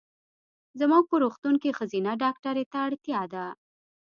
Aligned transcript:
زمونږ 0.79 1.03
په 1.09 1.15
روغتون 1.23 1.55
کې 1.61 1.75
ښځېنه 1.77 2.11
ډاکټري 2.23 2.65
ته 2.71 2.77
اړتیا 2.87 3.21
ده. 3.33 3.45